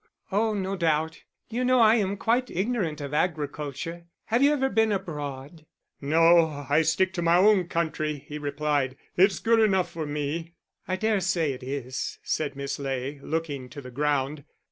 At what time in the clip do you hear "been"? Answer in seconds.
4.67-4.91